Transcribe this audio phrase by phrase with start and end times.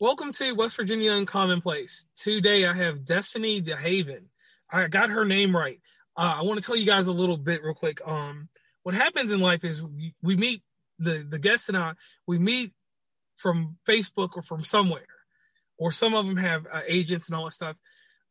[0.00, 2.06] Welcome to West Virginia Uncommonplace.
[2.16, 4.22] Today I have Destiny DeHaven.
[4.72, 5.78] I got her name right.
[6.16, 8.00] Uh, I want to tell you guys a little bit real quick.
[8.08, 8.48] Um,
[8.82, 10.62] what happens in life is we, we meet
[10.98, 11.92] the the guests and I.
[12.26, 12.72] We meet
[13.36, 15.04] from Facebook or from somewhere,
[15.76, 17.76] or some of them have uh, agents and all that stuff.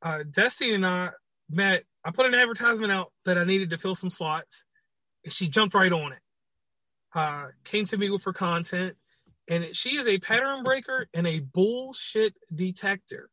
[0.02, 1.12] Uh, Destiny and I
[1.52, 1.84] met.
[2.04, 4.66] I put an advertisement out that I needed to fill some slots,
[5.24, 6.22] and she jumped right on it.
[7.14, 8.96] Uh, came to me with her content
[9.50, 13.30] and she is a pattern breaker and a bullshit detector.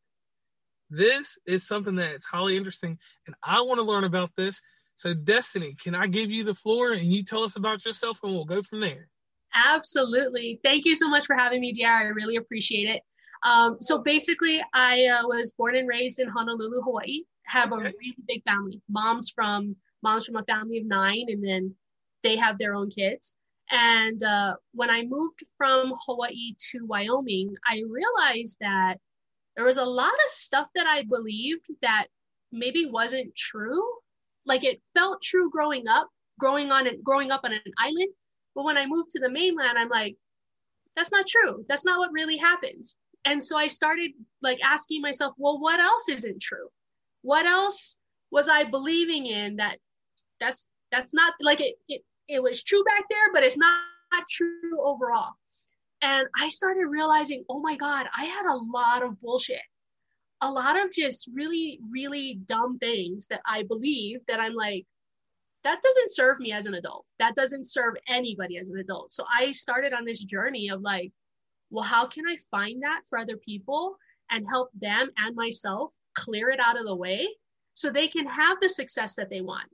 [0.89, 4.61] This is something that's highly interesting, and I want to learn about this.
[4.95, 8.33] So, Destiny, can I give you the floor and you tell us about yourself, and
[8.33, 9.09] we'll go from there?
[9.55, 10.59] Absolutely.
[10.65, 11.87] Thank you so much for having me, DR.
[11.87, 13.03] I really appreciate it.
[13.43, 17.21] Um, so, basically, I uh, was born and raised in Honolulu, Hawaii.
[17.45, 18.81] Have a really big family.
[18.89, 21.75] Mom's from mom's from a family of nine, and then
[22.23, 23.35] they have their own kids.
[23.71, 28.97] And uh, when I moved from Hawaii to Wyoming, I realized that
[29.57, 32.07] there was a lot of stuff that I believed that
[32.53, 33.83] maybe wasn't true.
[34.45, 38.13] Like it felt true growing up, growing on it, growing up on an island.
[38.55, 40.17] But when I moved to the mainland, I'm like,
[40.95, 41.65] that's not true.
[41.69, 42.97] That's not what really happens.
[43.25, 46.69] And so I started like asking myself, well, what else isn't true?
[47.23, 47.97] What else
[48.31, 49.79] was I believing in that
[50.39, 53.81] that's that's not like it, it it was true back there, but it's not,
[54.13, 55.33] not true overall.
[56.03, 59.63] And I started realizing, oh my God, I had a lot of bullshit,
[60.41, 64.87] a lot of just really, really dumb things that I believe that I'm like,
[65.65, 67.05] that doesn't serve me as an adult.
[67.19, 69.11] That doesn't serve anybody as an adult.
[69.11, 71.13] So I started on this journey of like,
[71.71, 73.97] well, how can I find that for other people
[74.31, 77.29] and help them and myself clear it out of the way
[77.75, 79.67] so they can have the success that they want?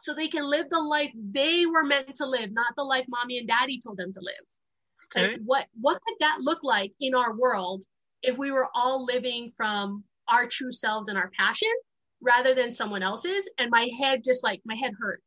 [0.00, 3.38] So they can live the life they were meant to live, not the life mommy
[3.38, 5.16] and daddy told them to live.
[5.16, 5.32] Okay.
[5.32, 7.84] Like what what could that look like in our world
[8.22, 11.72] if we were all living from our true selves and our passion
[12.20, 13.48] rather than someone else's?
[13.58, 15.22] And my head just like my head hurt.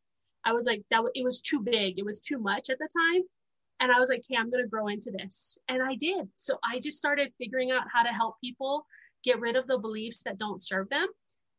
[0.45, 2.00] I was like that it was too big.
[2.00, 3.24] It was too much at the time.
[3.79, 6.29] And I was like, "Okay, I'm going to grow into this." And I did.
[6.35, 8.85] So I just started figuring out how to help people
[9.24, 11.07] get rid of the beliefs that don't serve them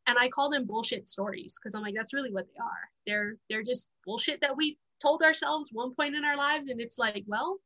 [0.07, 2.89] and I call them bullshit stories because I'm like, that's really what they are.
[3.07, 6.97] They're they're just bullshit that we told ourselves one point in our lives, and it's
[6.97, 7.57] like, well,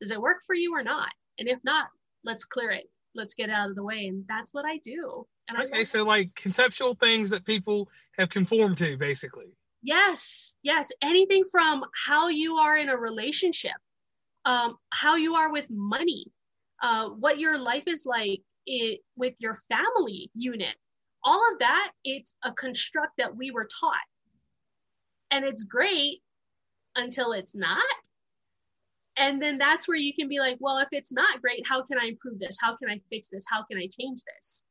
[0.00, 1.10] does it work for you or not?
[1.38, 1.86] And if not,
[2.24, 2.84] let's clear it.
[3.14, 5.26] Let's get out of the way, and that's what I do.
[5.48, 9.56] And okay, I so like conceptual things that people have conformed to, basically.
[9.82, 10.92] Yes, yes.
[11.02, 13.72] Anything from how you are in a relationship,
[14.44, 16.26] um, how you are with money,
[16.82, 20.76] uh, what your life is like it, with your family unit
[21.24, 23.94] all of that it's a construct that we were taught.
[25.30, 26.20] And it's great
[26.96, 27.82] until it's not.
[29.16, 31.98] And then that's where you can be like well if it's not great how can
[31.98, 32.56] i improve this?
[32.60, 33.44] How can i fix this?
[33.48, 34.64] How can i change this?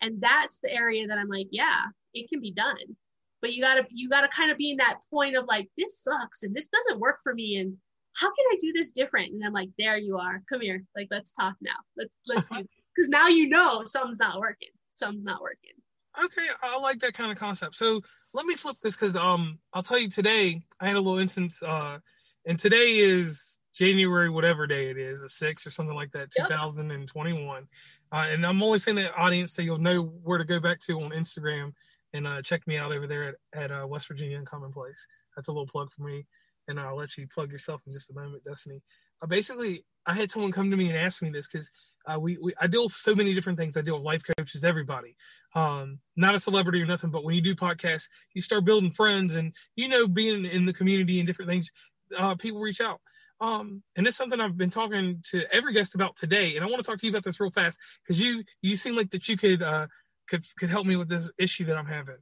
[0.00, 2.96] And that's the area that i'm like yeah it can be done.
[3.42, 6.42] But you gotta you gotta kind of be in that point of like this sucks
[6.42, 7.56] and this doesn't work for me.
[7.56, 7.76] And
[8.16, 9.32] how can i do this different?
[9.32, 10.42] And i'm like there you are.
[10.48, 10.82] Come here.
[10.96, 11.78] Like let's talk now.
[11.96, 12.62] Let's let's uh-huh.
[12.62, 14.70] do because now you know something's not working.
[14.94, 15.77] Something's not working
[16.24, 17.74] okay, I like that kind of concept.
[17.74, 18.02] So
[18.32, 21.62] let me flip this because um I'll tell you today I had a little instance
[21.62, 21.98] uh
[22.46, 27.68] and today is January whatever day it is, the sixth or something like that, 2021.
[28.10, 31.00] Uh, and I'm only saying that audience so you'll know where to go back to
[31.00, 31.72] on Instagram
[32.12, 35.06] and uh, check me out over there at, at uh, West Virginia Uncommonplace.
[35.36, 36.26] That's a little plug for me,
[36.66, 38.82] and I'll let you plug yourself in just a moment, Destiny.
[39.22, 41.70] Uh, basically, I had someone come to me and ask me this because
[42.08, 43.76] uh, we, we I deal with so many different things.
[43.76, 45.16] I deal with life coaches, everybody.
[45.54, 49.36] Um, not a celebrity or nothing, but when you do podcasts, you start building friends,
[49.36, 51.70] and you know, being in the community and different things,
[52.16, 53.00] uh, people reach out.
[53.40, 56.82] Um, and it's something I've been talking to every guest about today, and I want
[56.82, 59.36] to talk to you about this real fast because you you seem like that you
[59.36, 59.86] could uh,
[60.28, 62.18] could could help me with this issue that I'm having.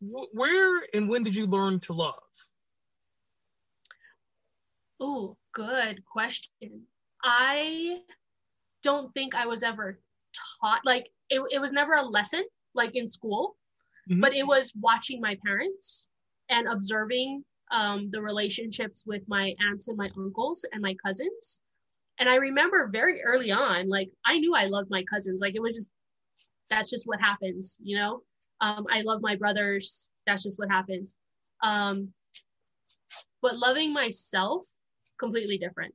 [0.00, 2.14] Where and when did you learn to love?
[5.00, 6.86] Oh, good question.
[7.22, 8.02] I
[8.84, 9.98] don't think I was ever
[10.60, 12.44] taught like it, it was never a lesson
[12.74, 13.56] like in school,
[14.10, 14.20] mm-hmm.
[14.20, 16.08] but it was watching my parents
[16.50, 21.60] and observing um, the relationships with my aunts and my uncles and my cousins.
[22.18, 25.40] And I remember very early on, like I knew I loved my cousins.
[25.40, 25.90] Like it was just
[26.70, 28.22] that's just what happens, you know.
[28.60, 30.10] Um, I love my brothers.
[30.26, 31.16] That's just what happens.
[31.62, 32.10] Um,
[33.42, 34.68] but loving myself
[35.18, 35.94] completely different.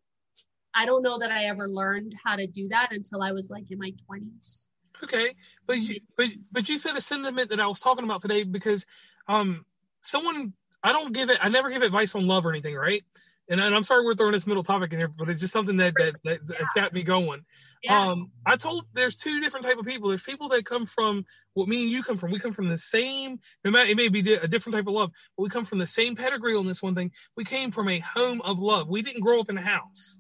[0.73, 3.71] I don't know that I ever learned how to do that until I was like
[3.71, 4.67] in my 20s.
[5.03, 5.35] Okay,
[5.65, 8.85] but you but but you feel the sentiment that I was talking about today because
[9.27, 9.65] um
[10.01, 13.03] someone I don't give it I never give advice on love or anything, right?
[13.49, 15.77] and, and I'm sorry we're throwing this middle topic in here, but it's just something
[15.77, 16.55] that that, that yeah.
[16.59, 17.43] that's got me going.
[17.83, 18.09] Yeah.
[18.09, 20.09] Um, I told there's two different type of people.
[20.09, 22.31] There's people that come from what me and you come from.
[22.31, 23.39] We come from the same.
[23.63, 25.87] It may, it may be a different type of love, but we come from the
[25.87, 27.11] same pedigree on this one thing.
[27.37, 28.89] We came from a home of love.
[28.89, 30.18] We didn't grow up in a house.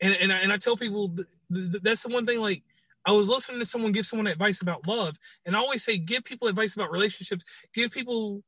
[0.00, 1.14] And and I, and I tell people
[1.48, 2.40] that's the one thing.
[2.40, 2.62] Like
[3.04, 5.16] I was listening to someone give someone advice about love,
[5.46, 7.44] and I always say give people advice about relationships.
[7.74, 8.42] Give people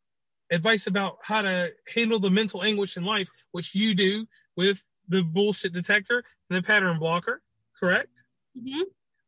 [0.51, 4.27] advice about how to handle the mental anguish in life, which you do
[4.57, 7.43] with the bullshit detector and the pattern blocker
[7.83, 8.23] correct?
[8.57, 8.83] Mm-hmm.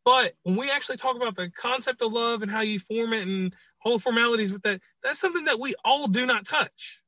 [0.04, 3.26] But when we actually talk about the concept of love and how you form it
[3.26, 3.54] and
[3.84, 7.00] all the formalities with that, that's something that we all do not touch.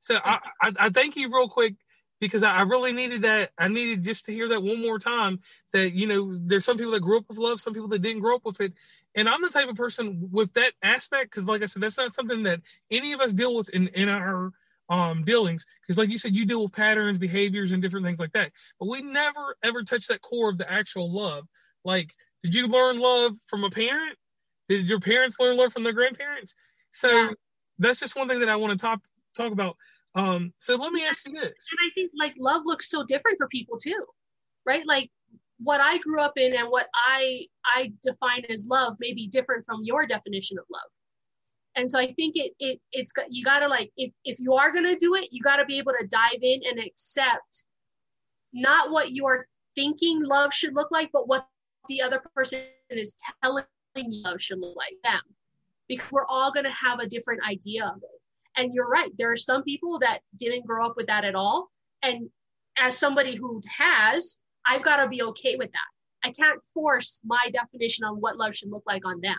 [0.00, 1.76] So I, I, I thank you real quick
[2.22, 3.50] because I, I really needed that.
[3.58, 5.40] I needed just to hear that one more time
[5.72, 8.22] that, you know, there's some people that grew up with love, some people that didn't
[8.22, 8.74] grow up with it.
[9.16, 12.14] And I'm the type of person with that aspect, because like I said, that's not
[12.14, 12.60] something that
[12.92, 14.52] any of us deal with in, in our
[14.88, 18.32] um dealings because like you said you deal with patterns behaviors and different things like
[18.32, 21.46] that but we never ever touch that core of the actual love
[21.84, 24.18] like did you learn love from a parent
[24.68, 26.56] did your parents learn love from their grandparents
[26.90, 27.30] so yeah.
[27.78, 29.00] that's just one thing that i want to talk
[29.36, 29.76] talk about
[30.14, 31.42] um so let me ask you this.
[31.42, 34.04] And i think like love looks so different for people too
[34.66, 34.86] right?
[34.86, 35.10] Like
[35.58, 39.64] what i grew up in and what i i define as love may be different
[39.64, 40.90] from your definition of love.
[41.76, 44.54] And so i think it it it's got you got to like if if you
[44.54, 47.66] are to do it you got to be able to dive in and accept
[48.52, 51.46] not what you're thinking love should look like but what
[51.88, 52.60] the other person
[52.90, 53.64] is telling
[53.96, 55.20] you love should look like them.
[55.88, 58.21] Because we're all to have a different idea of it
[58.56, 61.70] and you're right there are some people that didn't grow up with that at all.
[62.02, 62.30] And
[62.78, 65.92] as somebody who has i've got to be okay with that.
[66.24, 69.38] I can't force my definition on what love should look like on them.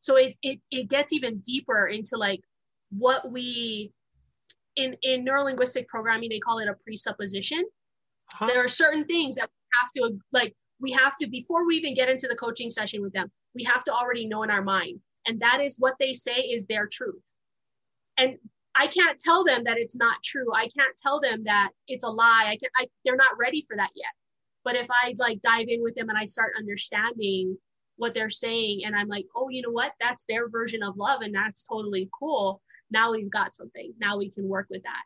[0.00, 2.40] So it, it it gets even deeper into like
[2.90, 3.92] what we
[4.76, 7.64] in in neurolinguistic programming they call it a presupposition.
[8.32, 8.46] Huh.
[8.46, 11.94] there are certain things that we have to like we have to before we even
[11.94, 15.00] get into the coaching session with them we have to already know in our mind.
[15.26, 17.22] And that is what they say is their truth
[18.20, 18.36] and
[18.76, 20.54] i can't tell them that it's not true.
[20.54, 22.46] I can't tell them that it's a lie.
[22.48, 24.12] I can I, they're not ready for that yet.
[24.64, 27.58] But if i like dive in with them and i start understanding
[27.96, 29.92] what they're saying and i'm like oh you know what?
[30.00, 32.60] That's their version of love and that's totally cool.
[32.90, 33.94] Now we've got something.
[34.00, 35.02] Now we can work with that.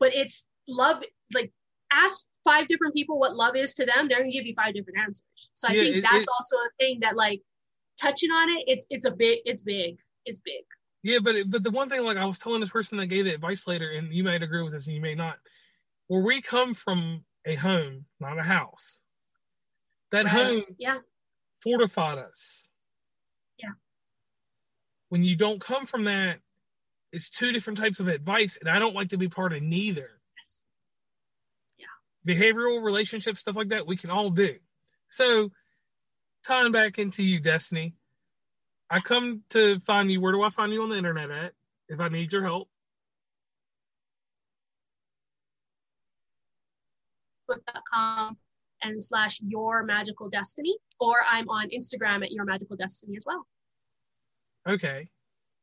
[0.00, 1.02] But it's love
[1.34, 1.52] like
[1.92, 4.08] ask five different people what love is to them.
[4.08, 5.50] They're gonna give you five different answers.
[5.52, 7.42] So i yeah, think it, that's it, also a thing that like
[8.00, 9.98] touching on it it's it's a big it's big.
[10.24, 10.64] It's big
[11.02, 13.34] yeah but but the one thing like i was telling this person that gave the
[13.34, 15.36] advice later and you might agree with this and you may not
[16.08, 19.00] where we come from a home not a house
[20.10, 20.32] that right.
[20.32, 20.98] home yeah
[21.60, 22.68] fortified us.
[23.58, 23.70] Yeah.
[25.08, 26.40] When you don't come from that,
[27.12, 30.20] it's two different types of advice, and I don't like to be part of neither.
[30.36, 30.66] Yes.
[31.78, 32.34] Yeah.
[32.34, 34.56] Behavioral relationships, stuff like that, we can all do.
[35.08, 35.50] So,
[36.46, 37.94] tying back into you, Destiny,
[38.90, 40.20] I come to find you.
[40.20, 41.52] Where do I find you on the internet at
[41.88, 42.68] if I need your help?
[47.48, 48.36] book.com
[48.82, 53.46] and slash your magical destiny, or I'm on Instagram at your magical destiny as well.
[54.68, 55.08] Okay.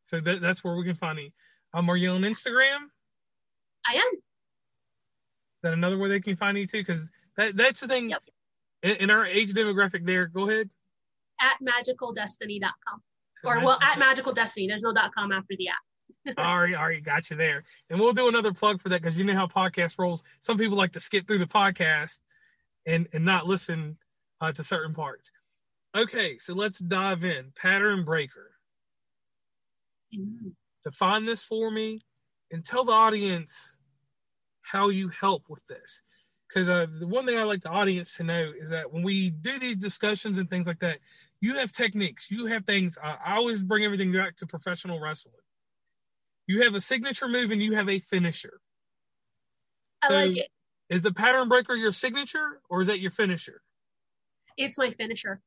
[0.03, 1.29] So that, that's where we can find you.
[1.73, 2.89] Um, are you on Instagram?
[3.87, 4.11] I am.
[4.13, 6.79] Is that another way they can find you too?
[6.79, 7.07] Because
[7.37, 8.09] that, that's the thing.
[8.09, 8.23] Yep.
[8.83, 10.69] In, in, our age demographic there, go ahead.
[11.39, 13.01] At magicaldestiny.com.
[13.45, 14.67] Or, well, at magical destiny.
[14.67, 16.37] There's no dot .com after the app.
[16.37, 17.63] all right, all right, got you there.
[17.89, 20.23] And we'll do another plug for that because you know how podcast rolls.
[20.41, 22.19] Some people like to skip through the podcast
[22.85, 23.97] and and not listen
[24.41, 25.31] uh, to certain parts.
[25.95, 27.51] Okay, so let's dive in.
[27.55, 28.51] Pattern breaker.
[30.13, 30.49] Mm-hmm.
[30.83, 31.97] Define this for me
[32.51, 33.75] and tell the audience
[34.61, 36.01] how you help with this.
[36.47, 39.29] Because uh, the one thing I like the audience to know is that when we
[39.29, 40.99] do these discussions and things like that,
[41.41, 42.97] you have techniques, you have things.
[43.01, 45.35] Uh, I always bring everything back to professional wrestling.
[46.47, 48.59] You have a signature move and you have a finisher.
[50.03, 50.47] I like it.
[50.89, 53.61] Is the pattern breaker your signature or is that your finisher?
[54.57, 55.41] It's my finisher.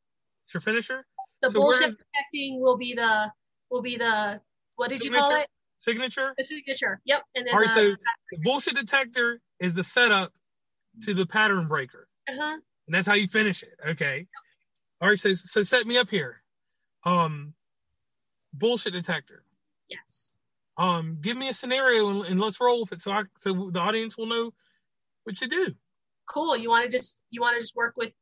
[0.45, 1.07] It's your finisher.
[1.43, 3.31] The so bullshit protecting will be the
[3.71, 4.41] will be the
[4.77, 5.17] what did signature?
[5.17, 5.49] you call it?
[5.79, 6.35] Signature.
[6.37, 7.01] The signature.
[7.05, 7.23] Yep.
[7.37, 7.75] And then all right.
[7.75, 7.95] so
[8.33, 10.33] the bullshit detector is the setup
[11.03, 12.09] to the pattern breaker.
[12.29, 12.59] Uh huh.
[12.87, 13.75] And that's how you finish it.
[13.87, 14.19] Okay.
[14.19, 14.27] Yep.
[15.01, 15.19] All right.
[15.19, 16.43] So so set me up here.
[17.05, 17.55] Um,
[18.53, 19.45] bullshit detector.
[19.89, 20.37] Yes.
[20.77, 23.81] Um, give me a scenario and, and let's roll with it so I so the
[23.81, 24.53] audience will know
[25.25, 25.75] what you do.
[26.29, 26.57] Cool.
[26.57, 28.13] You want to just you want to just work with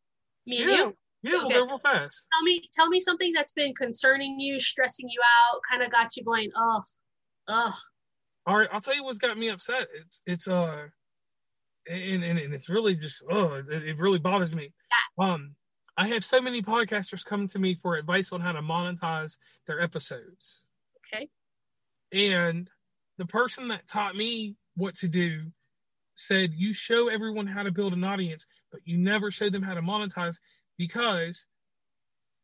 [0.47, 0.77] me and yeah.
[0.77, 0.97] you?
[1.23, 1.57] Yeah, okay.
[1.57, 2.29] we'll go real fast.
[2.33, 6.17] Tell me, tell me something that's been concerning you, stressing you out, kind of got
[6.17, 6.83] you going, oh,
[7.49, 7.75] oh.
[8.47, 9.89] All right, I'll tell you what's got me upset.
[10.01, 10.85] It's it's uh,
[11.89, 14.73] and and, and it's really just oh, it, it really bothers me.
[15.19, 15.27] Yeah.
[15.27, 15.57] Um,
[15.97, 19.81] I have so many podcasters come to me for advice on how to monetize their
[19.81, 20.61] episodes.
[21.15, 21.29] Okay.
[22.13, 22.69] And
[23.17, 25.47] the person that taught me what to do
[26.15, 29.75] said you show everyone how to build an audience, but you never show them how
[29.75, 30.37] to monetize
[30.77, 31.47] because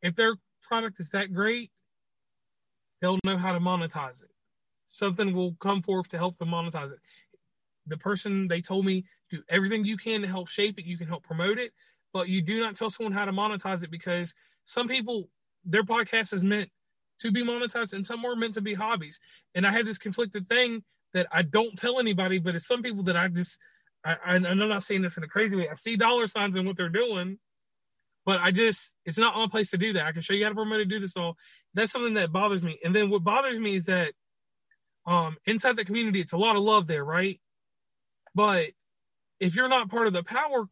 [0.00, 1.70] if their product is that great,
[3.00, 4.30] they'll know how to monetize it.
[4.86, 6.98] Something will come forth to help them monetize it.
[7.86, 11.08] The person they told me do everything you can to help shape it, you can
[11.08, 11.72] help promote it,
[12.12, 15.28] but you do not tell someone how to monetize it because some people
[15.64, 16.68] their podcast is meant
[17.20, 19.20] to be monetized and some are meant to be hobbies.
[19.54, 20.82] And I had this conflicted thing
[21.14, 23.58] that I don't tell anybody, but it's some people that I just
[24.04, 25.68] I, I I'm not saying this in a crazy way.
[25.70, 27.38] I see dollar signs in what they're doing,
[28.24, 30.06] but I just it's not my place to do that.
[30.06, 31.36] I can show you how to promote to do this all.
[31.74, 32.78] That's something that bothers me.
[32.84, 34.12] And then what bothers me is that
[35.06, 37.40] um inside the community, it's a lot of love there, right?
[38.34, 38.70] But
[39.40, 40.68] if you're not part of the power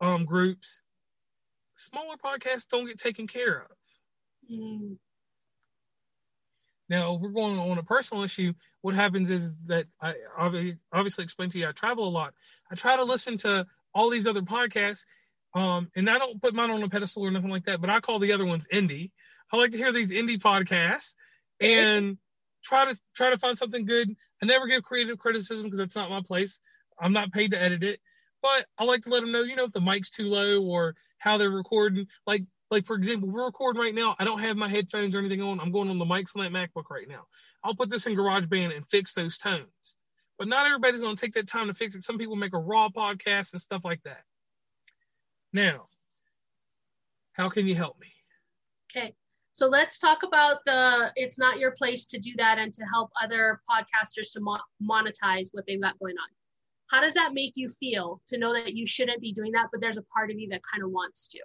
[0.00, 0.81] um groups,
[1.74, 3.76] smaller podcasts don't get taken care of.
[4.50, 4.96] Mm.
[6.88, 8.52] Now, if we're going on a personal issue,
[8.82, 12.34] what happens is that I obviously explained to you I travel a lot.
[12.70, 15.04] I try to listen to all these other podcasts,
[15.54, 18.00] um, and I don't put mine on a pedestal or nothing like that, but I
[18.00, 19.10] call the other ones indie.
[19.52, 21.14] I like to hear these indie podcasts
[21.60, 22.18] and
[22.64, 24.14] try to try to find something good.
[24.42, 26.58] I never give creative criticism because that's not my place.
[26.98, 28.00] I'm not paid to edit it,
[28.42, 30.94] but I like to let them know, you know, if the mic's too low or
[31.18, 32.06] how they're recording.
[32.26, 34.16] Like like for example, we're recording right now.
[34.18, 35.60] I don't have my headphones or anything on.
[35.60, 37.26] I'm going on the mics on that MacBook right now.
[37.62, 39.94] I'll put this in GarageBand and fix those tones.
[40.38, 42.02] But not everybody's going to take that time to fix it.
[42.02, 44.22] Some people make a raw podcast and stuff like that.
[45.52, 45.88] Now,
[47.34, 48.08] how can you help me?
[48.90, 49.14] Okay.
[49.52, 53.10] So let's talk about the it's not your place to do that and to help
[53.22, 56.28] other podcasters to mo- monetize what they've got going on.
[56.92, 59.80] How does that make you feel to know that you shouldn't be doing that, but
[59.80, 61.40] there's a part of you that kind of wants to?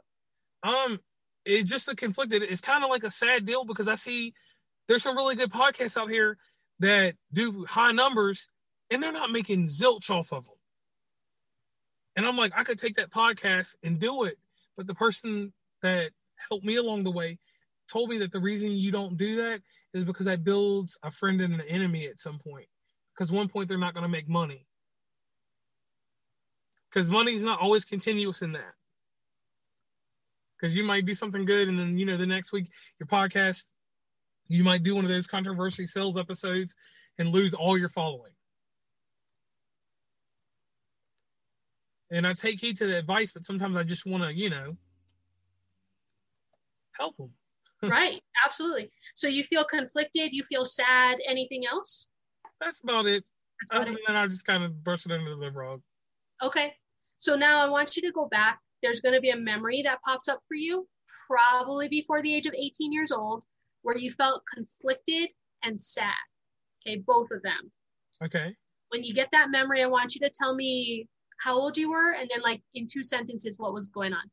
[0.70, 1.00] Um,
[1.46, 2.44] it's just a conflicted.
[2.44, 4.34] It's kind of like a sad deal because I see
[4.90, 6.38] there's some really good podcasts out here
[6.80, 8.50] that do high numbers
[8.92, 10.54] and they're not making zilch off of them.
[12.18, 14.38] And I'm like, I could take that podcast and do it,
[14.76, 16.12] but the person that
[16.50, 17.40] helped me along the way
[17.90, 19.62] told me that the reason you don't do that
[19.94, 22.68] is because that builds a friend and an enemy at some point.
[23.16, 24.66] Because one point they're not going to make money.
[26.90, 28.74] Because money's not always continuous in that.
[30.60, 33.66] Because you might do something good and then you know the next week your podcast
[34.48, 36.74] you might do one of those controversy sales episodes
[37.20, 38.32] and lose all your following.
[42.10, 44.78] And i take heed to the advice but sometimes i just want to you know
[46.94, 47.32] help them
[47.84, 48.22] right.
[48.46, 48.90] Absolutely.
[49.16, 50.32] So you feel conflicted?
[50.32, 51.20] You feel sad?
[51.28, 52.08] Anything else?
[52.60, 53.24] That's about it.
[53.70, 55.82] That's other than that i just kind of brushed it under the rug
[56.44, 56.74] okay
[57.18, 60.02] so now i want you to go back there's going to be a memory that
[60.06, 60.88] pops up for you,
[61.28, 63.44] probably before the age of 18 years old,
[63.82, 65.30] where you felt conflicted
[65.64, 66.14] and sad.
[66.86, 67.72] Okay, both of them.
[68.24, 68.56] Okay.
[68.90, 71.08] When you get that memory, I want you to tell me
[71.40, 74.24] how old you were and then, like, in two sentences, what was going on.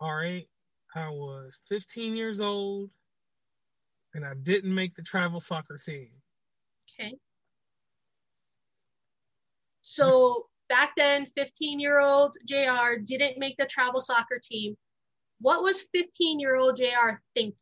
[0.00, 0.48] All right.
[0.94, 2.90] I was 15 years old
[4.14, 6.08] and I didn't make the travel soccer team.
[6.98, 7.14] Okay.
[9.90, 14.76] So back then 15 year old JR didn't make the travel soccer team.
[15.40, 17.56] What was 15 year old JR thinking?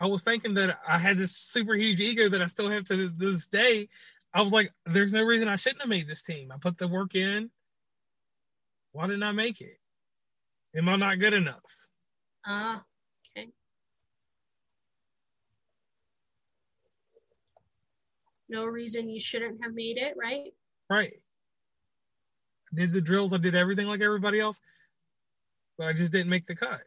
[0.00, 3.08] I was thinking that I had this super huge ego that I still have to
[3.08, 3.88] this day.
[4.32, 6.52] I was like, there's no reason I shouldn't have made this team.
[6.52, 7.50] I put the work in.
[8.92, 9.78] Why didn't I make it?
[10.76, 11.64] Am I not good enough?
[12.46, 12.80] Ah, uh,
[13.36, 13.50] okay.
[18.48, 20.52] No reason you shouldn't have made it, right?
[20.88, 21.14] Right.
[22.72, 24.60] I did the drills, I did everything like everybody else,
[25.78, 26.82] but I just didn't make the cut.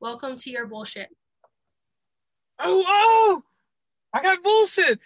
[0.00, 1.08] Welcome to your bullshit.
[2.58, 3.42] Oh, oh!
[4.12, 5.00] I got bullshit.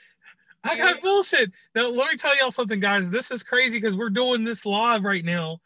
[0.65, 1.53] I got bullshit.
[1.75, 3.09] Now, let me tell y'all something, guys.
[3.09, 5.59] This is crazy because we're doing this live right now.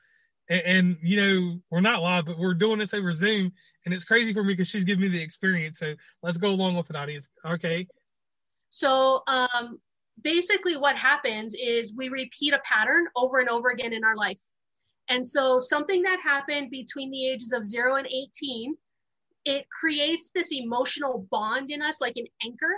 [0.48, 3.52] And, and, you know, we're not live, but we're doing this over Zoom.
[3.84, 5.78] And it's crazy for me because she's giving me the experience.
[5.78, 7.28] So let's go along with it, audience.
[7.46, 7.86] Okay.
[8.68, 9.78] So um,
[10.22, 14.40] basically, what happens is we repeat a pattern over and over again in our life.
[15.08, 18.76] And so, something that happened between the ages of zero and 18,
[19.44, 22.74] it creates this emotional bond in us, like an anchor.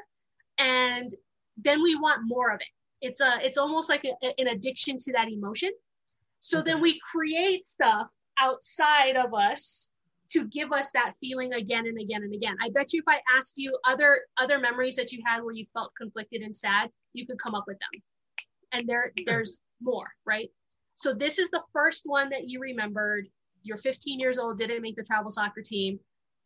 [0.59, 1.11] And
[1.59, 3.07] then we want more of it.
[3.07, 5.73] It's a, it's almost like a, an addiction to that emotion.
[6.41, 8.09] So then we create stuff
[8.41, 9.91] outside of us
[10.33, 12.57] to give us that feeling again and again and again.
[12.61, 15.65] I bet you if I asked you other other memories that you had where you
[15.73, 18.03] felt conflicted and sad, you could come up with them.
[18.73, 20.51] And there there's more, right?
[20.97, 23.29] So this is the first one that you remembered.
[23.63, 26.01] You're 15 years old, didn't make the travel soccer team.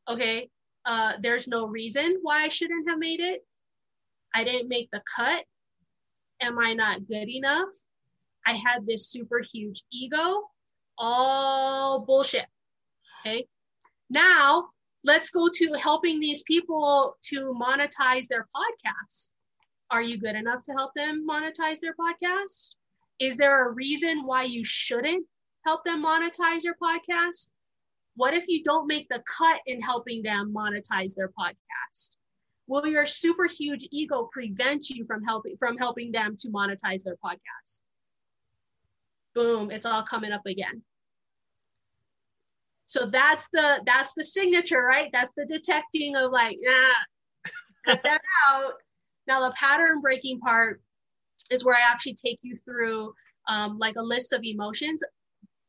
[0.09, 0.51] Okay,
[0.85, 3.45] uh, there's no reason why I shouldn't have made it.
[4.35, 5.45] I didn't make the cut.
[6.41, 7.69] Am I not good enough?
[8.47, 10.43] I had this super huge ego.
[10.99, 12.47] All bullshit.
[13.21, 13.47] Okay.
[14.11, 14.69] Now
[15.05, 19.31] let's go to helping these people to monetize their podcast.
[19.91, 22.77] Are you good enough to help them monetize their podcast?
[23.21, 25.27] Is there a reason why you shouldn't
[25.65, 27.51] help them monetize your podcast?
[28.17, 32.17] What if you don't make the cut in helping them monetize their podcast?
[32.67, 37.17] Will your super huge ego prevent you from helping from helping them to monetize their
[37.25, 37.83] podcast?
[39.35, 40.83] Boom, it's all coming up again.
[42.87, 45.11] So that's the that's the signature, right?
[45.13, 46.59] That's the detecting of like,
[47.87, 48.75] cut that out.
[49.27, 50.81] Now the pattern breaking part
[51.51, 53.13] is where I actually take you through
[53.49, 55.03] um, like a list of emotions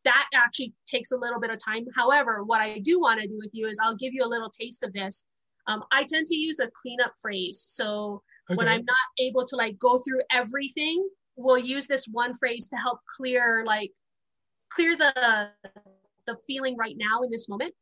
[0.08, 1.86] that actually takes a little bit of time.
[1.96, 4.50] However, what I do want to do with you is I'll give you a little
[4.50, 5.26] taste of this.
[5.68, 7.66] Um, I tend to use a cleanup phrase.
[7.68, 8.56] So okay.
[8.56, 12.78] when I'm not able to like go through everything, we'll use this one phrase to
[12.78, 13.92] help clear like
[14.70, 15.50] clear the
[16.28, 17.74] the feeling right now in this moment.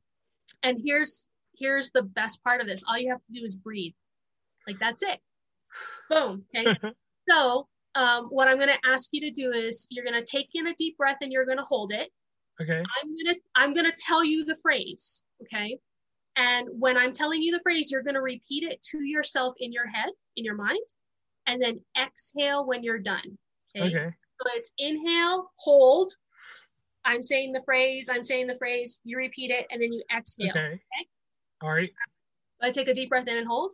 [0.63, 2.83] And here's here's the best part of this.
[2.87, 3.93] All you have to do is breathe.
[4.67, 5.19] Like that's it.
[6.09, 6.43] Boom.
[6.55, 6.77] Okay.
[7.29, 10.49] so um, what I'm going to ask you to do is you're going to take
[10.53, 12.09] in a deep breath and you're going to hold it.
[12.61, 12.77] Okay.
[12.77, 15.77] I'm going to I'm going to tell you the phrase, okay?
[16.37, 19.71] And when I'm telling you the phrase, you're going to repeat it to yourself in
[19.71, 20.85] your head, in your mind,
[21.47, 23.37] and then exhale when you're done.
[23.77, 23.87] Okay.
[23.87, 24.09] okay.
[24.41, 26.11] So it's inhale, hold.
[27.05, 30.49] I'm saying the phrase, I'm saying the phrase, you repeat it, and then you exhale.
[30.49, 30.59] Okay.
[30.59, 31.07] okay?
[31.61, 31.89] All right.
[32.61, 33.73] I take a deep breath in and hold.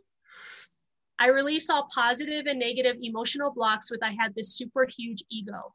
[1.18, 5.74] I release all positive and negative emotional blocks with I had this super huge ego.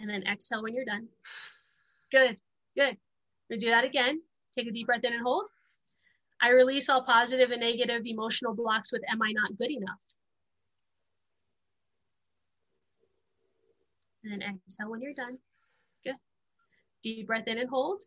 [0.00, 1.08] And then exhale when you're done.
[2.10, 2.36] Good,
[2.76, 2.96] good.
[3.48, 4.20] We do that again.
[4.56, 5.48] Take a deep breath in and hold.
[6.42, 10.02] I release all positive and negative emotional blocks with am I not good enough?
[14.24, 15.38] And then exhale when you're done.
[16.04, 16.16] Good.
[17.02, 18.02] Deep breath in and hold.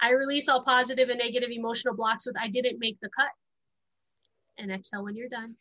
[0.00, 3.30] I release all positive and negative emotional blocks with I didn't make the cut.
[4.58, 5.54] And exhale when you're done.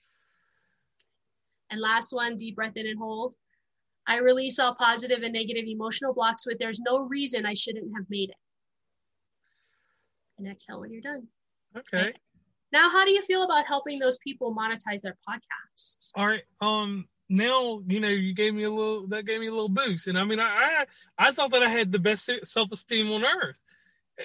[1.70, 3.36] And last one, deep breath in and hold.
[4.08, 8.06] I release all positive and negative emotional blocks with there's no reason I shouldn't have
[8.10, 8.36] made it.
[10.38, 11.28] And exhale when you're done.
[11.78, 12.02] Okay.
[12.02, 12.14] okay.
[12.72, 16.12] Now, how do you feel about helping those people monetize their podcasts?
[16.16, 16.44] All right.
[16.62, 20.08] Um, now you know you gave me a little that gave me a little boost,
[20.08, 20.86] and I mean I I,
[21.28, 23.60] I thought that I had the best self esteem on earth,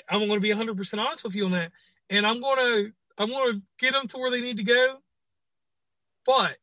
[0.09, 1.73] I'm going to be 100 percent honest with you on that,
[2.11, 4.97] and I'm going to I'm going to get them to where they need to go.
[6.27, 6.57] But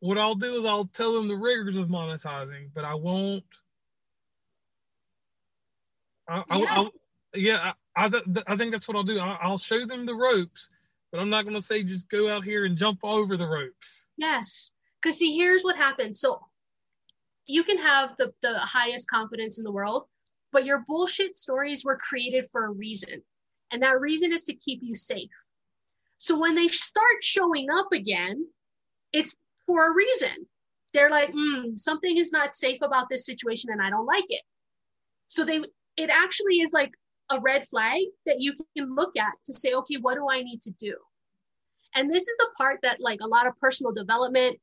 [0.00, 3.44] what I'll do is I'll tell them the rigors of monetizing, but I won't.
[6.28, 6.90] I, yeah, I, I,
[7.34, 9.18] yeah, I, I, think that's what I'll do.
[9.18, 10.70] I'll show them the ropes,
[11.12, 14.06] but I'm not going to say just go out here and jump over the ropes.
[14.16, 14.72] Yes,
[15.06, 16.18] because see, here's what happens.
[16.18, 16.40] So
[17.46, 20.06] you can have the the highest confidence in the world,
[20.50, 23.22] but your bullshit stories were created for a reason.
[23.70, 25.30] And that reason is to keep you safe.
[26.18, 28.48] So when they start showing up again,
[29.12, 30.48] it's for a reason.
[30.92, 34.42] They're like, mm, something is not safe about this situation and I don't like it.
[35.28, 35.60] So they,
[35.96, 36.90] it actually is like
[37.30, 40.62] a red flag that you can look at to say, okay, what do I need
[40.62, 40.96] to do?
[41.94, 44.58] And this is the part that like a lot of personal development,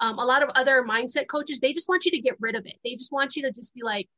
[0.00, 2.66] um, a lot of other mindset coaches, they just want you to get rid of
[2.66, 2.74] it.
[2.84, 4.08] They just want you to just be like,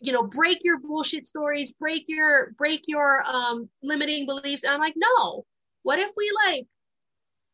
[0.00, 4.64] you know break your bullshit stories break your break your um limiting beliefs.
[4.64, 5.44] And i'm like no.
[5.82, 6.66] What if we like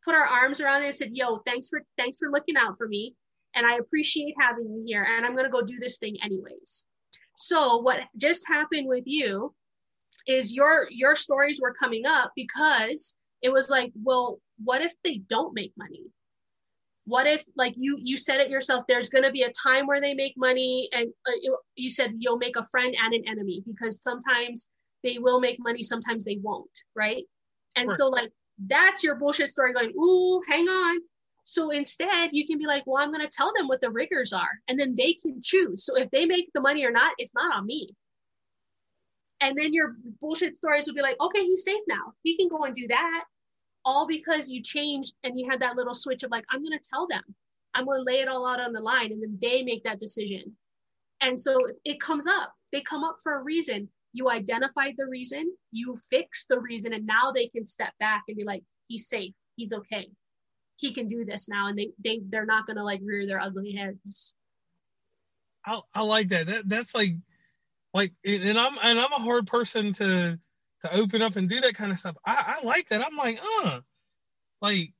[0.04, 2.88] put our arms around it and said yo thanks for thanks for looking out for
[2.88, 3.14] me.
[3.54, 5.04] And i appreciate having you here.
[5.04, 6.86] And i'm going to go do this thing anyways.
[7.36, 9.54] So what just happened with you
[10.26, 15.18] is your your stories were coming up because it was like well what if they
[15.28, 16.04] don't make money
[17.06, 20.00] what if like you you said it yourself there's going to be a time where
[20.00, 23.62] they make money and uh, you, you said you'll make a friend and an enemy
[23.66, 24.68] because sometimes
[25.02, 27.24] they will make money sometimes they won't right?
[27.76, 27.96] And right.
[27.96, 28.30] so like
[28.66, 31.00] that's your bullshit story going ooh hang on.
[31.44, 34.32] So instead you can be like well i'm going to tell them what the rigors
[34.32, 35.84] are and then they can choose.
[35.84, 37.90] So if they make the money or not it's not on me.
[39.42, 42.12] And then your bullshit stories will be like okay he's safe now.
[42.22, 43.24] He can go and do that
[43.84, 46.90] all because you changed and you had that little switch of like, I'm going to
[46.90, 47.22] tell them,
[47.74, 49.12] I'm going to lay it all out on the line.
[49.12, 50.56] And then they make that decision.
[51.20, 52.52] And so it comes up.
[52.72, 53.88] They come up for a reason.
[54.12, 58.36] You identified the reason, you fix the reason, and now they can step back and
[58.36, 60.08] be like, he's safe, he's okay.
[60.76, 63.72] He can do this now, and they they they're not gonna like rear their ugly
[63.72, 64.34] heads.
[65.64, 66.46] I, I like that.
[66.46, 67.14] That that's like
[67.94, 70.38] like and I'm and I'm a hard person to
[70.82, 72.16] to open up and do that kind of stuff.
[72.24, 73.04] I, I like that.
[73.04, 73.80] I'm like, uh
[74.60, 74.92] like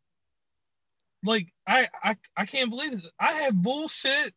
[1.25, 3.05] like I I I can't believe it.
[3.19, 4.35] I have bullshit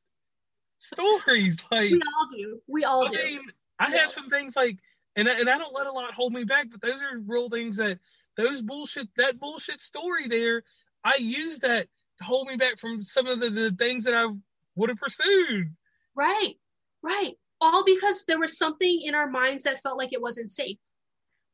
[0.77, 1.58] stories.
[1.71, 2.62] Like we all do.
[2.67, 3.17] We all I do.
[3.17, 3.41] Mean,
[3.79, 4.01] I yeah.
[4.01, 4.77] have some things like
[5.15, 7.49] and I, and I don't let a lot hold me back, but those are real
[7.49, 7.99] things that
[8.38, 10.63] those bullshit that bullshit story there.
[11.03, 14.27] I use that to hold me back from some of the, the things that I
[14.75, 15.75] would have pursued.
[16.15, 16.53] Right,
[17.01, 17.34] right.
[17.62, 20.77] All because there was something in our minds that felt like it wasn't safe.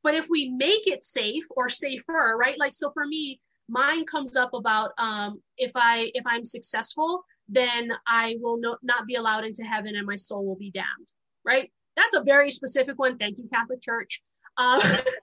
[0.03, 2.57] But if we make it safe or safer, right?
[2.57, 7.91] Like so for me, mine comes up about um, if I if I'm successful, then
[8.07, 11.13] I will no, not be allowed into heaven and my soul will be damned.
[11.45, 11.71] Right?
[11.95, 13.17] That's a very specific one.
[13.17, 14.21] Thank you, Catholic Church.
[14.57, 14.79] Um,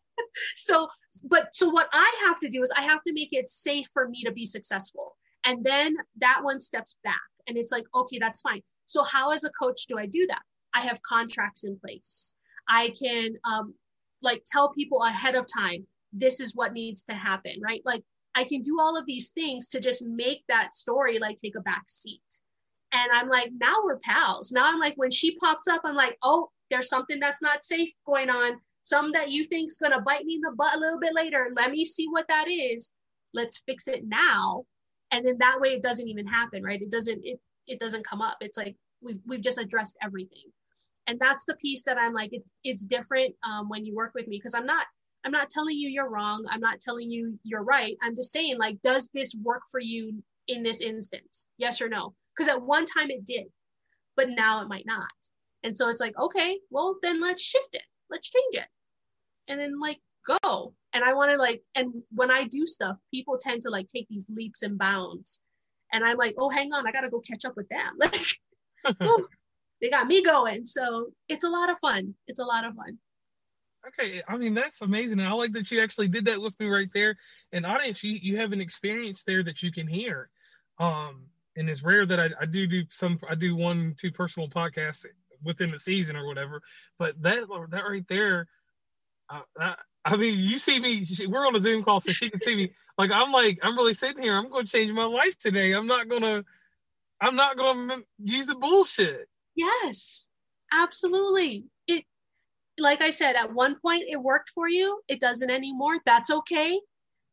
[0.55, 0.89] so,
[1.25, 4.09] but so what I have to do is I have to make it safe for
[4.09, 5.17] me to be successful.
[5.45, 8.61] And then that one steps back and it's like, okay, that's fine.
[8.85, 10.43] So, how as a coach do I do that?
[10.75, 12.35] I have contracts in place.
[12.69, 13.75] I can um,
[14.27, 17.81] like tell people ahead of time, this is what needs to happen, right?
[17.87, 18.03] Like
[18.35, 21.62] I can do all of these things to just make that story like take a
[21.62, 22.21] back seat.
[22.93, 24.53] And I'm like, now we're pals.
[24.53, 27.93] Now I'm like, when she pops up, I'm like, oh, there's something that's not safe
[28.07, 28.59] going on.
[28.83, 31.49] Some that you think's gonna bite me in the butt a little bit later.
[31.57, 32.93] Let me see what that is.
[33.33, 34.65] Let's fix it now.
[35.11, 36.81] And then that way it doesn't even happen, right?
[36.81, 38.37] It doesn't it it doesn't come up.
[38.41, 40.53] It's like we've we've just addressed everything.
[41.07, 44.27] And that's the piece that I'm like, it's it's different um, when you work with
[44.27, 44.87] me because I'm not
[45.25, 46.47] I'm not telling you you're wrong.
[46.51, 47.97] I'm not telling you you're right.
[48.03, 51.49] I'm just saying, like, does this work for you in this instance?
[51.59, 52.14] Yes or no?
[52.37, 53.47] Because at one time it did,
[54.16, 55.11] but now it might not.
[55.64, 57.83] And so it's like, okay, well, then let's shift it.
[58.09, 58.69] Let's change it.
[59.49, 60.75] And then, like, go.
[60.92, 64.07] And I want to, like, and when I do stuff, people tend to, like, take
[64.09, 65.40] these leaps and bounds.
[65.92, 67.99] And I'm like, oh, hang on, I got to go catch up with them.
[68.85, 69.01] Like,
[69.81, 70.65] they got me going.
[70.65, 72.15] So it's a lot of fun.
[72.27, 72.99] It's a lot of fun.
[73.89, 75.21] Okay, I mean that's amazing.
[75.21, 77.17] I like that you actually did that with me right there.
[77.53, 80.31] And audience, you you have an experience there that you can hear.
[80.79, 83.19] Um, and it's rare that I, I do do some.
[83.29, 85.07] I do one two personal podcasts
[85.45, 86.62] within the season or whatever.
[86.99, 88.49] But that that right there,
[89.31, 91.07] uh, I, I mean, you see me.
[91.29, 92.73] We're on a Zoom call, so she can see me.
[92.99, 94.35] Like I'm like I'm really sitting here.
[94.35, 95.73] I'm going to change my life today.
[95.73, 96.45] I'm not gonna.
[97.21, 99.29] I'm not gonna use the bullshit.
[99.57, 100.29] Yes,
[100.73, 101.64] absolutely.
[101.88, 102.05] It
[102.79, 105.99] like I said, at one point it worked for you, it doesn't anymore.
[106.07, 106.81] That's okay.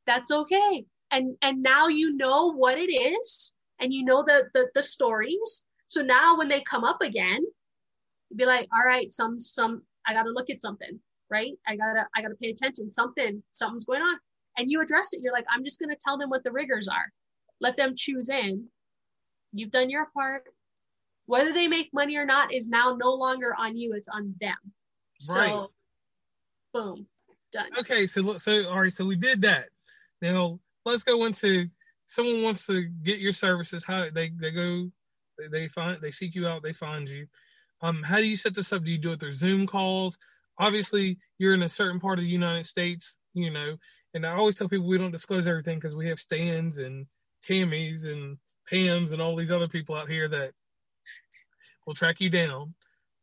[0.08, 0.86] That's okay.
[1.12, 5.66] And and now you know what it is and you know the the, the stories.
[5.88, 7.42] So now when they come up again,
[8.30, 11.00] you'd be like, all right, some some I gotta look at something,
[11.32, 11.54] right?
[11.68, 12.92] I gotta I gotta pay attention.
[12.92, 14.18] Something, something's going on.
[14.58, 15.22] And you address it.
[15.24, 17.12] You're like, I'm just gonna tell them what the rigors are.
[17.62, 18.68] Let them choose in.
[19.54, 20.46] You've done your part.
[21.26, 24.56] Whether they make money or not is now no longer on you, it's on them.
[25.30, 25.50] Right.
[25.50, 25.72] So,
[26.74, 27.08] boom,
[27.52, 27.70] done.
[27.80, 29.70] Okay, so so all right, so we did that.
[30.22, 31.68] Now let's go into
[32.08, 33.86] someone wants to get your services.
[33.86, 34.92] How they they go,
[35.38, 37.28] they, they find they seek you out, they find you.
[37.82, 38.84] Um, how do you set this up?
[38.84, 40.18] Do you do it through Zoom calls?
[40.58, 43.76] Obviously, you're in a certain part of the United States, you know,
[44.14, 47.06] and I always tell people we don't disclose everything because we have Stans and
[47.46, 48.38] Tammys and
[48.72, 50.54] Pams and all these other people out here that
[51.86, 52.74] will track you down.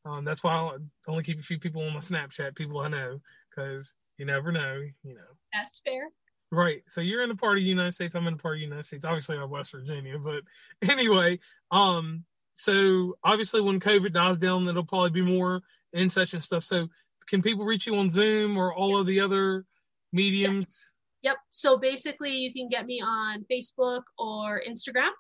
[0.04, 0.76] Um, that's why I
[1.08, 4.80] only keep a few people on my Snapchat, people I know, because you never know,
[5.02, 5.20] you know.
[5.52, 6.08] That's fair.
[6.52, 6.82] Right.
[6.88, 8.14] So you're in a part of the United States.
[8.14, 9.04] I'm in a part of the United States.
[9.04, 10.42] Obviously, I'm West Virginia, but
[10.90, 11.38] anyway.
[11.70, 12.24] Um.
[12.56, 16.64] So obviously, when COVID dies down, it'll probably be more in session stuff.
[16.64, 16.88] So
[17.28, 19.00] can people reach you on Zoom or all yep.
[19.00, 19.64] of the other
[20.12, 20.66] mediums?
[20.66, 20.90] Yes.
[21.22, 21.36] Yep.
[21.50, 25.10] So basically, you can get me on Facebook or Instagram.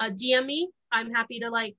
[0.00, 0.70] Uh, DM me.
[0.90, 1.76] I'm happy to like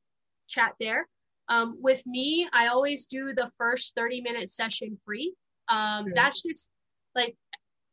[0.53, 1.07] chat there.
[1.49, 5.33] Um, with me, I always do the first 30 minute session free.
[5.67, 6.07] Um.
[6.15, 6.71] That's just
[7.15, 7.35] like,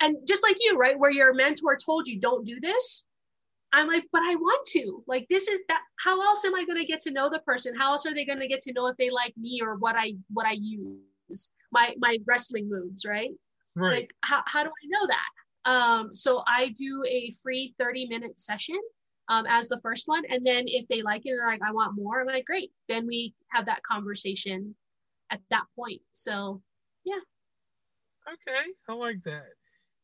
[0.01, 0.99] and just like you, right?
[0.99, 3.07] Where your mentor told you, don't do this.
[3.73, 5.05] I'm like, but I want to.
[5.07, 5.83] Like, this is that.
[6.05, 7.75] How else am I going to get to know the person?
[7.79, 9.94] How else are they going to get to know if they like me or what
[9.96, 13.31] I what I use my my wrestling moves, right?
[13.77, 13.92] Right.
[13.92, 15.29] Like, how how do I know that?
[15.70, 18.81] Um, so I do a free 30 minute session
[19.31, 20.25] um, as the first one.
[20.29, 22.21] And then if they like it, they're like, I want more.
[22.21, 22.73] I'm like, great.
[22.88, 24.75] Then we have that conversation
[25.31, 26.03] at that point.
[26.11, 26.61] So,
[27.07, 27.21] yeah.
[28.31, 29.47] Okay, I like that,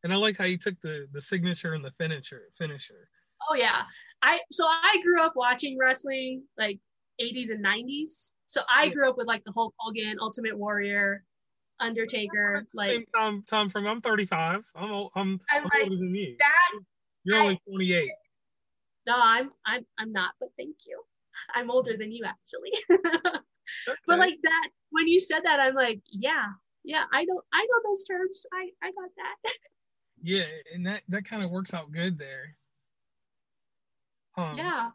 [0.03, 2.45] and I like how you took the the signature and the finisher.
[2.57, 3.09] Finisher.
[3.49, 3.83] Oh yeah,
[4.23, 6.43] I so I grew up watching wrestling.
[6.59, 6.81] Like
[7.21, 8.33] 80s and 90s.
[8.47, 11.23] So I grew up with like the Hulk Hogan, Ultimate Warrior,
[11.79, 12.65] Undertaker.
[12.75, 14.65] Like same time, time from I'm 35.
[14.75, 16.37] I'm I'm, I'm, I'm like, older than you.
[16.39, 16.81] That
[17.25, 18.11] you're only 28.
[19.07, 20.33] No, I'm I'm I'm not.
[20.41, 21.01] But thank you.
[21.55, 22.73] I'm older than you actually.
[22.91, 23.97] okay.
[24.07, 26.47] But like that, when you said that, I'm like, yeah,
[26.85, 28.45] yeah, I know I know those terms.
[28.53, 29.53] I I got that.
[30.23, 32.57] yeah, and that that kind of works out good there.
[34.37, 34.91] Um, yeah.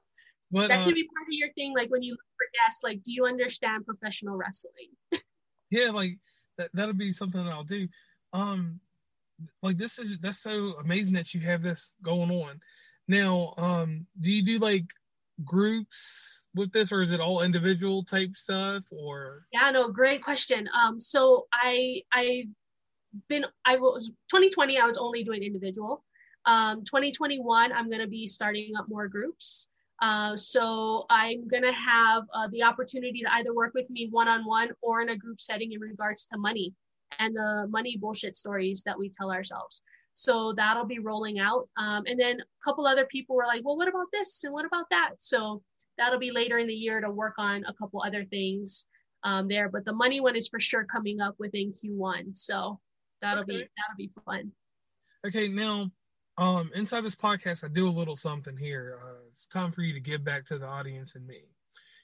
[0.52, 2.84] But, that uh, can be part of your thing, like when you look for guests,
[2.84, 4.90] like, do you understand professional wrestling?
[5.72, 6.18] yeah, like
[6.58, 7.88] that that'll be something that I'll do.
[8.34, 8.80] Um
[9.64, 12.60] like this is that's so amazing that you have this going on.
[13.12, 14.86] Now, um, do you do like
[15.44, 19.46] groups with this or is it all individual type stuff or?
[19.52, 20.70] Yeah no great question.
[20.74, 22.46] Um so i i
[23.28, 26.06] been i was 2020 i was only doing individual.
[26.46, 29.68] Um 2021 i'm going to be starting up more groups.
[30.02, 34.28] Uh, so I'm going to have uh, the opportunity to either work with me one
[34.28, 36.74] on one or in a group setting in regards to money
[37.20, 39.84] and the money bullshit stories that we tell ourselves.
[40.14, 41.70] So that'll be rolling out.
[41.78, 44.44] Um, and then a couple other people were like, well, what about this?
[44.44, 45.14] And what about that?
[45.18, 45.64] So
[45.98, 48.86] that'll be later in the year to work on a couple other things
[49.24, 49.70] um, there.
[49.70, 52.36] But the money one is for sure coming up within Q1.
[52.36, 52.80] So
[53.22, 53.54] that'll okay.
[53.54, 54.52] be that'll be fun.
[55.26, 55.92] Okay, now
[56.38, 59.00] um, inside this podcast, I do a little something here.
[59.04, 61.42] Uh, it's time for you to give back to the audience and me.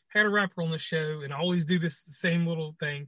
[0.10, 3.08] Had a rapper on the show, and I always do this same little thing.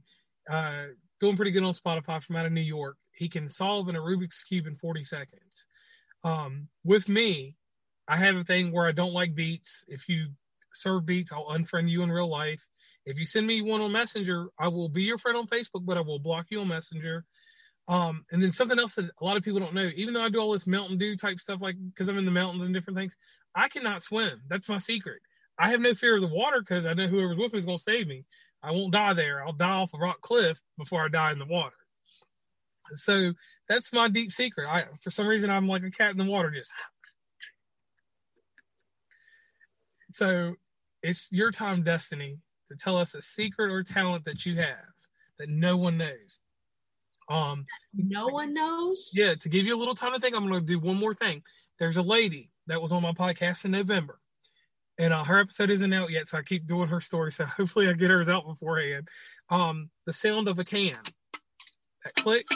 [0.50, 0.86] Uh,
[1.20, 2.96] doing pretty good on Spotify from out of New York.
[3.20, 5.66] He can solve in a Rubik's cube in 40 seconds.
[6.24, 7.54] Um, with me,
[8.08, 9.84] I have a thing where I don't like beats.
[9.88, 10.28] If you
[10.72, 12.66] serve beats, I'll unfriend you in real life.
[13.04, 15.98] If you send me one on Messenger, I will be your friend on Facebook, but
[15.98, 17.26] I will block you on Messenger.
[17.88, 20.30] Um, and then something else that a lot of people don't know, even though I
[20.30, 22.98] do all this Mountain Dew type stuff, like because I'm in the mountains and different
[22.98, 23.18] things,
[23.54, 24.40] I cannot swim.
[24.48, 25.20] That's my secret.
[25.58, 27.76] I have no fear of the water because I know whoever's with me is going
[27.76, 28.24] to save me.
[28.62, 29.44] I won't die there.
[29.44, 31.74] I'll die off a rock cliff before I die in the water.
[32.94, 33.32] So
[33.68, 34.68] that's my deep secret.
[34.68, 36.72] I, for some reason, I'm like a cat in the water, just.
[40.12, 40.54] So
[41.02, 44.76] it's your time, Destiny, to tell us a secret or talent that you have
[45.38, 46.40] that no one knows.
[47.28, 49.12] Um, no one knows.
[49.14, 51.14] Yeah, to give you a little time to think, I'm going to do one more
[51.14, 51.42] thing.
[51.78, 54.18] There's a lady that was on my podcast in November,
[54.98, 57.32] and uh, her episode isn't out yet, so I keep doing her story.
[57.32, 59.08] So hopefully, I get hers out beforehand.
[59.48, 60.98] Um, the sound of a can,
[62.04, 62.46] that click,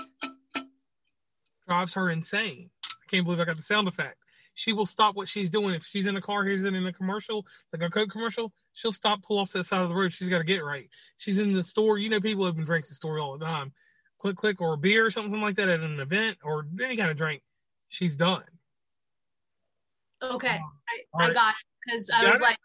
[1.66, 2.70] drives her insane.
[2.84, 4.16] I can't believe I got the sound effect.
[4.56, 6.92] She will stop what she's doing if she's in a car, here's it in a
[6.92, 8.52] commercial, like a Coke commercial.
[8.72, 10.12] She'll stop, pull off to the side of the road.
[10.12, 10.88] She's got to get right.
[11.16, 11.98] She's in the store.
[11.98, 13.72] You know, people have been drinking the store all the time
[14.18, 17.10] click click or a beer or something like that at an event or any kind
[17.10, 17.42] of drink,
[17.88, 18.42] she's done.
[20.22, 20.72] Okay, um,
[21.20, 22.42] I, I got it because I was it?
[22.42, 22.56] like,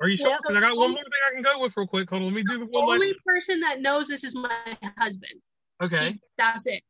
[0.00, 2.08] "Are you sure?" Because I got one more thing I can go with real quick.
[2.10, 2.86] Hold on, let me do the one.
[2.86, 5.40] The only person that knows this is my husband.
[5.80, 6.82] Okay, He's, that's it.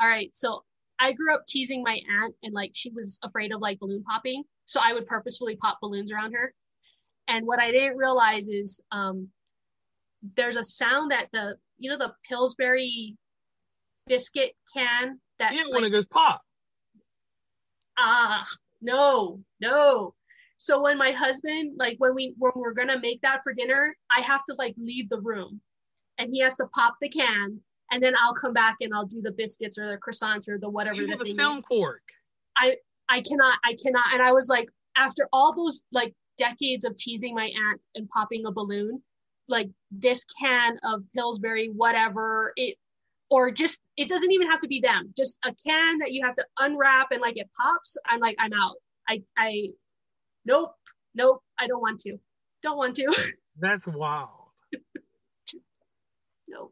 [0.00, 0.64] All right, so
[1.02, 4.44] I grew up teasing my aunt, and like she was afraid of like balloon popping,
[4.66, 6.54] so I would purposefully pop balloons around her.
[7.26, 9.28] And what I didn't realize is um,
[10.36, 13.16] there's a sound that the you know the Pillsbury
[14.06, 16.40] biscuit can that yeah, like, when it goes pop.
[17.98, 18.46] Ah,
[18.80, 20.14] no, no.
[20.58, 24.20] So when my husband, like when we when we're gonna make that for dinner, I
[24.20, 25.60] have to like leave the room,
[26.18, 27.60] and he has to pop the can,
[27.92, 30.68] and then I'll come back and I'll do the biscuits or the croissants or the
[30.68, 30.96] whatever.
[30.96, 32.02] You have a sound cork.
[32.56, 32.76] I
[33.08, 37.34] I cannot I cannot, and I was like after all those like decades of teasing
[37.34, 39.02] my aunt and popping a balloon,
[39.46, 42.76] like this can of Pillsbury, whatever it
[43.30, 45.12] or just it doesn't even have to be them.
[45.16, 48.52] Just a can that you have to unwrap and like it pops i'm like i'm
[48.54, 48.76] out.
[49.08, 49.68] I i
[50.46, 50.74] nope
[51.14, 52.16] nope i don't want to.
[52.62, 53.12] Don't want to.
[53.60, 54.28] That's wild.
[55.46, 55.68] Just
[56.48, 56.70] no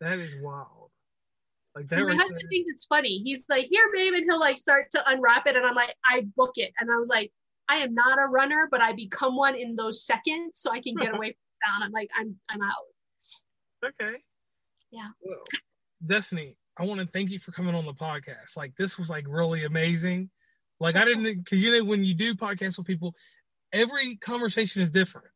[0.00, 0.90] that is wild
[1.74, 2.48] like that my right husband there.
[2.48, 5.66] thinks it's funny he's like here babe and he'll like start to unwrap it and
[5.66, 7.30] i'm like i book it and i was like
[7.68, 10.94] i am not a runner but i become one in those seconds so i can
[10.94, 14.16] get away from sound i'm like i'm i'm out okay
[14.90, 15.08] yeah.
[15.20, 15.42] Well,
[16.04, 18.56] Destiny, I want to thank you for coming on the podcast.
[18.56, 20.30] Like this was like really amazing.
[20.80, 23.14] Like I didn't because you know when you do podcasts with people,
[23.72, 25.28] every conversation is different.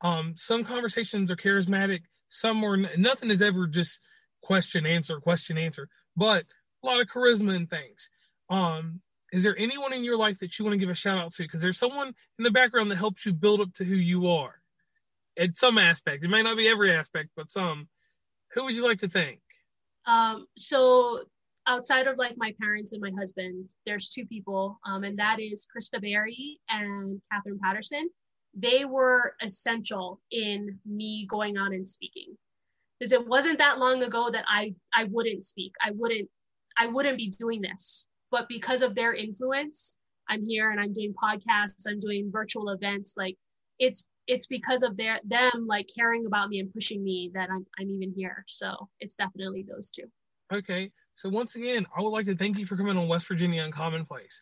[0.00, 4.00] Um, some conversations are charismatic, some are nothing is ever just
[4.42, 6.44] question answer question answer, but
[6.82, 8.10] a lot of charisma and things.
[8.50, 9.00] Um,
[9.32, 11.42] is there anyone in your life that you want to give a shout out to?
[11.42, 12.08] Because there's someone
[12.38, 14.60] in the background that helps you build up to who you are.
[15.36, 17.88] At some aspect, it may not be every aspect, but some.
[18.52, 19.40] Who would you like to thank?
[20.06, 21.24] Um, so
[21.66, 25.66] outside of like my parents and my husband, there's two people, um, and that is
[25.66, 28.08] Krista Berry and Catherine Patterson.
[28.56, 32.36] They were essential in me going out and speaking.
[32.98, 35.72] Because it wasn't that long ago that i i wouldn't speak.
[35.84, 36.28] I wouldn't
[36.78, 38.08] i wouldn't be doing this.
[38.30, 39.96] But because of their influence
[40.28, 43.36] i'm here and i'm doing podcasts i'm doing virtual events like
[43.78, 47.66] it's it's because of their them like caring about me and pushing me that i'm,
[47.78, 48.44] I'm even here.
[48.48, 50.04] So it's definitely those two.
[50.52, 50.90] Okay.
[51.14, 54.40] So once again i would like to thank you for coming on west virginia uncommonplace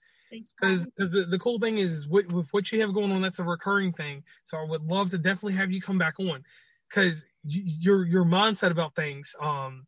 [0.60, 3.44] because the, the cool thing is with, with what you have going on that's a
[3.44, 4.22] recurring thing.
[4.44, 6.42] So i would love to definitely have you come back on.
[6.88, 9.86] Because your your mindset about things um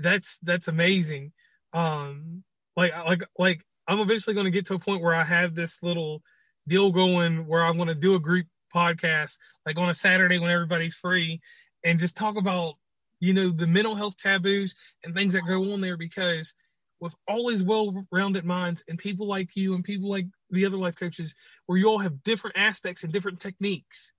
[0.00, 1.32] that's that's amazing.
[1.72, 2.44] Um
[2.76, 5.78] like like like i'm eventually going to get to a point where i have this
[5.82, 6.22] little
[6.66, 10.50] deal going where i'm going to do a group podcast like on a saturday when
[10.50, 11.40] everybody's free
[11.84, 12.74] and just talk about
[13.20, 16.54] you know the mental health taboos and things that go on there because
[17.00, 20.96] with all these well-rounded minds and people like you and people like the other life
[20.96, 21.34] coaches
[21.66, 24.12] where you all have different aspects and different techniques.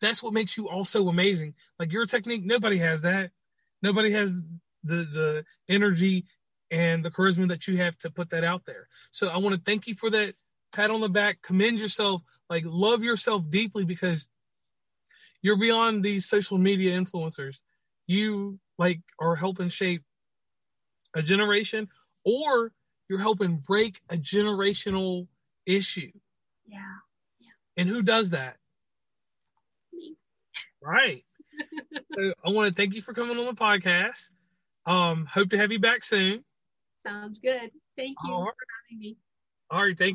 [0.00, 1.54] That's what makes you all so amazing.
[1.78, 3.30] Like your technique nobody has that.
[3.82, 4.34] Nobody has
[4.84, 6.26] the the energy
[6.70, 8.88] and the charisma that you have to put that out there.
[9.10, 10.34] So i want to thank you for that
[10.72, 11.42] pat on the back.
[11.42, 12.22] Commend yourself.
[12.50, 14.26] Like love yourself deeply because
[15.42, 17.58] you're beyond these social media influencers.
[18.06, 20.02] You like are helping shape
[21.14, 21.88] a generation
[22.24, 22.72] or
[23.08, 25.28] you're helping break a generational
[25.66, 26.10] issue.
[26.66, 26.78] Yeah.
[27.40, 27.50] yeah.
[27.76, 28.56] And who does that?
[29.92, 30.16] Me.
[30.82, 31.24] Right.
[32.16, 34.30] so I want to thank you for coming on the podcast.
[34.86, 36.44] Um, hope to have you back soon.
[36.96, 37.70] Sounds good.
[37.96, 38.48] Thank you All right.
[38.48, 39.16] for having me.
[39.70, 39.96] All right.
[39.96, 40.12] Thank